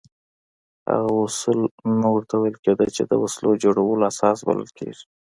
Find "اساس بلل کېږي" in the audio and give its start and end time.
4.11-5.05